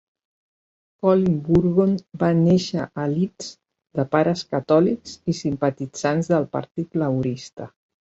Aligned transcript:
Colin 1.05 1.33
Burgon 1.49 1.91
va 2.23 2.29
néixer 2.39 2.85
a 3.01 3.05
Leeds, 3.11 3.49
de 3.99 4.05
pares 4.15 4.41
catòlics 4.55 5.13
i 5.33 5.37
simpatitzants 5.41 6.31
del 6.33 6.49
Partit 6.59 6.99
Laborista. 7.03 7.69